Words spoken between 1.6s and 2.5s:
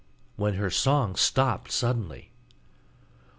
suddenly.